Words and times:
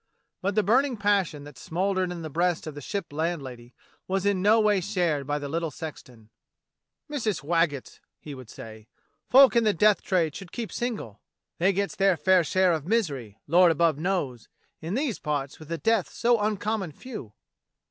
But 0.41 0.55
the 0.55 0.63
burning 0.63 0.97
passion 0.97 1.43
that 1.43 1.59
smouldered 1.59 2.11
in 2.11 2.23
the 2.23 2.29
breast 2.31 2.65
of 2.65 2.73
the 2.73 2.81
Ship 2.81 3.05
landlady 3.13 3.75
was 4.07 4.25
in 4.25 4.41
no 4.41 4.59
way 4.59 4.81
shared 4.81 5.27
by 5.27 5.37
the 5.37 5.47
little 5.47 5.69
sexton. 5.69 6.31
"Missus 7.07 7.43
Waggetts," 7.43 7.99
he 8.19 8.33
would 8.33 8.49
say, 8.49 8.87
*'folk 9.29 9.55
in 9.55 9.63
the 9.63 9.75
death 9.75 10.01
trade 10.01 10.35
should 10.35 10.51
keep 10.51 10.71
single; 10.71 11.21
they 11.59 11.71
gets 11.71 11.95
their 11.95 12.17
fair 12.17 12.43
share 12.43 12.73
of 12.73 12.87
misery, 12.87 13.37
Lord 13.45 13.71
above 13.71 13.99
knows, 13.99 14.49
in 14.81 14.95
these 14.95 15.19
parts 15.19 15.59
with 15.59 15.67
the 15.67 15.77
deaths 15.77 16.17
so 16.17 16.39
uncommon 16.39 16.93
few." 16.93 17.33